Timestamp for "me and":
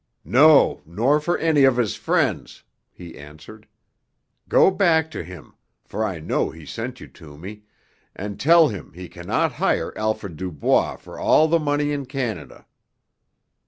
7.37-8.39